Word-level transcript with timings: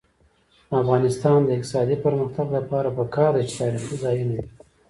د 0.67 0.71
افغانستان 0.81 1.39
د 1.43 1.49
اقتصادي 1.57 1.95
پرمختګ 2.05 2.47
لپاره 2.57 2.89
پکار 2.97 3.31
ده 3.35 3.41
چې 3.49 3.55
تاریخي 3.61 3.95
ځایونه 4.03 4.33
وي. 4.41 4.47